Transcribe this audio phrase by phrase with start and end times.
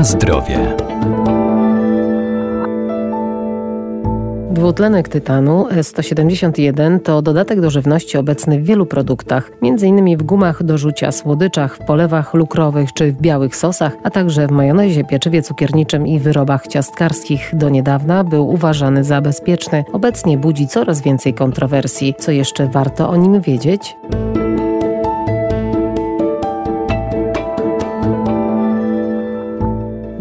[0.00, 0.76] Na zdrowie.
[4.50, 10.18] Dwutlenek tytanu S171 to dodatek do żywności obecny w wielu produktach, m.in.
[10.18, 14.50] w gumach do rzucia, słodyczach, w polewach lukrowych czy w białych sosach, a także w
[14.50, 17.50] majonezie, pieczywie cukierniczym i wyrobach ciastkarskich.
[17.52, 19.84] Do niedawna był uważany za bezpieczny.
[19.92, 22.14] Obecnie budzi coraz więcej kontrowersji.
[22.18, 23.96] Co jeszcze warto o nim wiedzieć?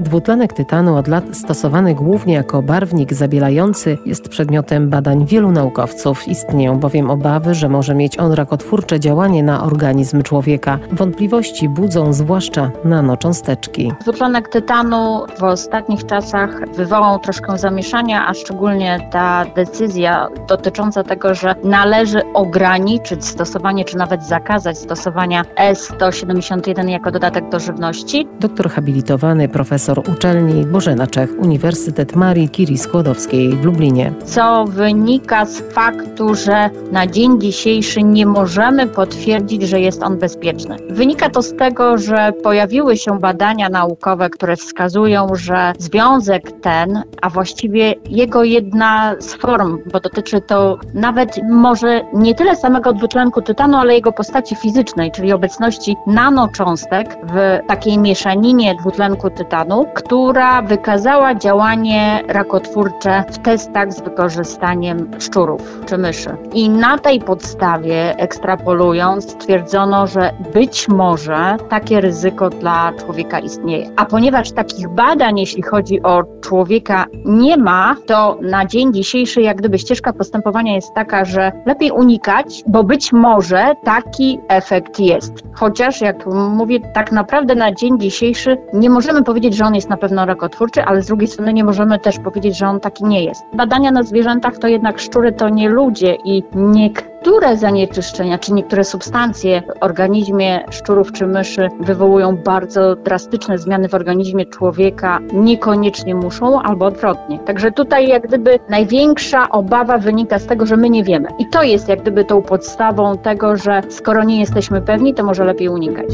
[0.09, 6.27] Dwutlenek tytanu od lat stosowany głównie jako barwnik zabielający jest przedmiotem badań wielu naukowców.
[6.27, 10.80] Istnieją bowiem obawy, że może mieć on rakotwórcze działanie na organizm człowieka.
[10.91, 13.91] Wątpliwości budzą zwłaszcza nanocząsteczki.
[14.02, 21.55] Dwutlenek tytanu w ostatnich czasach wywołał troszkę zamieszania, a szczególnie ta decyzja dotycząca tego, że
[21.64, 28.28] należy ograniczyć stosowanie, czy nawet zakazać stosowania S171 jako dodatek do żywności.
[28.39, 34.14] Doktor habilitowany profesor uczelni Bożena Czech, Uniwersytet Marii Curie Skłodowskiej w Lublinie.
[34.25, 40.77] Co wynika z faktu, że na dzień dzisiejszy nie możemy potwierdzić, że jest on bezpieczny.
[40.89, 47.30] Wynika to z tego, że pojawiły się badania naukowe, które wskazują, że związek ten, a
[47.30, 53.77] właściwie jego jedna z form, bo dotyczy to nawet może nie tyle samego dwutlenku tytanu,
[53.77, 62.23] ale jego postaci fizycznej, czyli obecności nanocząstek w takiej mieszaninie dwutlenku tytanu, która wykazała działanie
[62.28, 66.30] rakotwórcze w testach z wykorzystaniem szczurów czy myszy.
[66.54, 73.90] I na tej podstawie, ekstrapolując, stwierdzono, że być może takie ryzyko dla człowieka istnieje.
[73.95, 79.58] A ponieważ takich badań, jeśli chodzi o człowieka, nie ma, to na dzień dzisiejszy, jak
[79.58, 85.34] gdyby ścieżka postępowania jest taka, że lepiej unikać, bo być może taki efekt jest.
[85.54, 89.97] Chociaż, jak mówię, tak naprawdę na dzień dzisiejszy nie możemy powiedzieć, że on jest na
[89.97, 93.43] pewno rakotwórczy, ale z drugiej strony nie możemy też powiedzieć, że on taki nie jest.
[93.54, 99.61] Badania na zwierzętach to jednak szczury to nie ludzie i niektóre zanieczyszczenia czy niektóre substancje
[99.61, 106.86] w organizmie szczurów czy myszy wywołują bardzo drastyczne zmiany w organizmie człowieka, niekoniecznie muszą albo
[106.86, 107.39] odwrotnie.
[107.39, 111.30] Także tutaj jak gdyby największa obawa wynika z tego, że my nie wiemy.
[111.39, 115.43] I to jest jak gdyby tą podstawą tego, że skoro nie jesteśmy pewni, to może
[115.43, 116.08] lepiej unikać.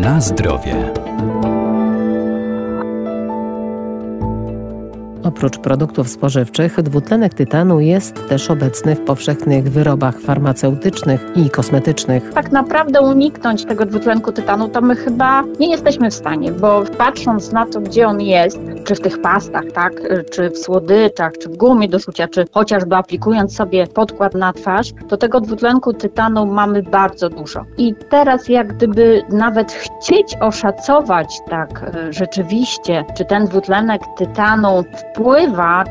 [0.00, 0.92] Na zdrowie.
[5.30, 12.32] Oprócz produktów spożywczych, dwutlenek tytanu jest też obecny w powszechnych wyrobach farmaceutycznych i kosmetycznych.
[12.34, 17.52] Tak naprawdę uniknąć tego dwutlenku tytanu to my chyba nie jesteśmy w stanie, bo patrząc
[17.52, 19.92] na to, gdzie on jest, czy w tych pastach, tak,
[20.30, 24.92] czy w słodyczach, czy w gumie do rzucia, czy chociażby aplikując sobie podkład na twarz,
[25.08, 27.64] to tego dwutlenku tytanu mamy bardzo dużo.
[27.78, 34.84] I teraz jak gdyby nawet chcieć oszacować tak e, rzeczywiście, czy ten dwutlenek tytanu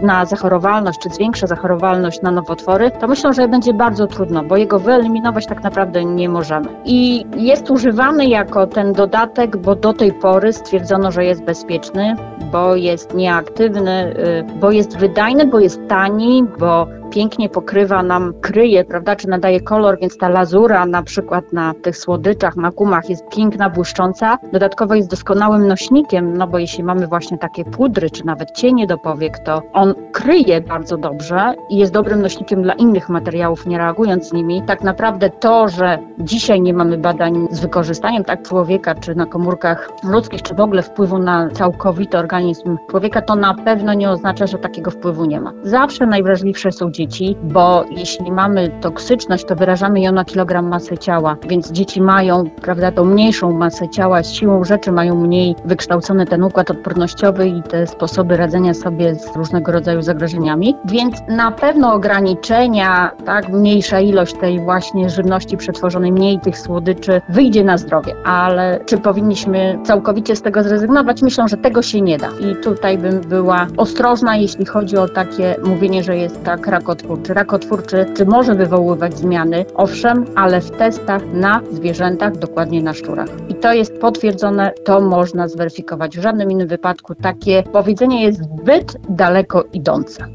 [0.01, 4.79] na zachorowalność, czy zwiększa zachorowalność na nowotwory, to myślę, że będzie bardzo trudno, bo jego
[4.79, 6.67] wyeliminować tak naprawdę nie możemy.
[6.85, 12.15] I jest używany jako ten dodatek, bo do tej pory stwierdzono, że jest bezpieczny,
[12.51, 18.85] bo jest nieaktywny, y, bo jest wydajny, bo jest tani, bo pięknie pokrywa nam, kryje,
[18.85, 23.23] prawda, czy nadaje kolor, więc ta lazura na przykład na tych słodyczach, na gumach jest
[23.35, 24.37] piękna, błyszcząca.
[24.53, 28.97] Dodatkowo jest doskonałym nośnikiem, no bo jeśli mamy właśnie takie pudry, czy nawet cienie do
[28.97, 34.29] powiek, to on kryje bardzo dobrze i jest dobrym nośnikiem dla innych materiałów, nie reagując
[34.29, 34.61] z nimi.
[34.67, 39.89] Tak naprawdę to, że dzisiaj nie mamy badań z wykorzystaniem tak człowieka, czy na komórkach
[40.03, 44.57] ludzkich, czy w ogóle wpływu na całkowity organizm człowieka, to na pewno nie oznacza, że
[44.57, 45.53] takiego wpływu nie ma.
[45.63, 51.37] Zawsze najwrażliwsze są dzieci, bo jeśli mamy toksyczność, to wyrażamy ją na kilogram masy ciała,
[51.49, 56.71] więc dzieci mają, prawda, tą mniejszą masę ciała, siłą rzeczy mają mniej wykształcony ten układ
[56.71, 63.49] odpornościowy i te sposoby radzenia sobie z różnego rodzaju zagrożeniami, więc na pewno ograniczenia, tak,
[63.49, 69.79] mniejsza ilość tej właśnie żywności przetworzonej, mniej tych słodyczy wyjdzie na zdrowie, ale czy powinniśmy
[69.83, 71.21] całkowicie z tego zrezygnować?
[71.21, 75.55] Myślę, że tego się nie da i tutaj bym była ostrożna, jeśli chodzi o takie
[75.63, 77.33] mówienie, że jest tak rak rakotwórczy.
[77.33, 79.65] Rakotwórczy czy może wywoływać zmiany?
[79.75, 83.29] Owszem, ale w testach na zwierzętach, dokładnie na szczurach.
[83.49, 86.17] I to jest potwierdzone, to można zweryfikować.
[86.17, 90.25] W żadnym innym wypadku takie powiedzenie jest zbyt daleko idące.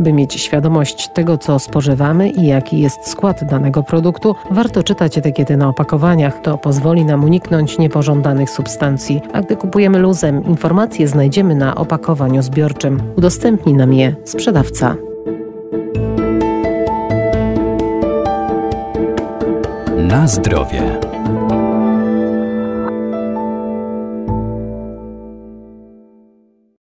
[0.00, 5.56] By mieć świadomość tego, co spożywamy i jaki jest skład danego produktu, warto czytać etykiety
[5.56, 6.40] na opakowaniach.
[6.42, 9.20] To pozwoli nam uniknąć niepożądanych substancji.
[9.32, 13.02] A gdy kupujemy luzem, informacje znajdziemy na opakowaniu zbiorczym.
[13.16, 14.96] Udostępni nam je sprzedawca.
[19.96, 21.09] Na zdrowie.